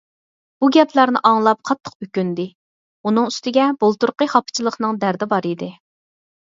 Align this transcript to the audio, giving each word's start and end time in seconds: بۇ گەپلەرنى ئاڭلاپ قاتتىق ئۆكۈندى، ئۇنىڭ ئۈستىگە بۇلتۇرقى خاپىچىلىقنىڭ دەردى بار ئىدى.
بۇ 0.63 0.69
گەپلەرنى 0.77 1.21
ئاڭلاپ 1.29 1.61
قاتتىق 1.71 2.07
ئۆكۈندى، 2.07 2.47
ئۇنىڭ 3.05 3.31
ئۈستىگە 3.35 3.71
بۇلتۇرقى 3.85 4.33
خاپىچىلىقنىڭ 4.35 5.03
دەردى 5.07 5.33
بار 5.37 5.55
ئىدى. 5.57 5.75